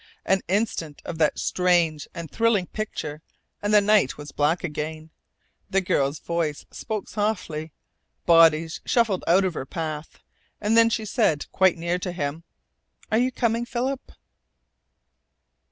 [0.25, 3.21] An instant of that strange and thrilling picture,
[3.61, 5.11] and the night was black again.
[5.69, 7.71] The girl's voice spoke softly.
[8.25, 10.17] Bodies shuffled out of her path.
[10.59, 12.41] And then she said, quite near to him;
[13.11, 14.11] "Are you coming, Philip?"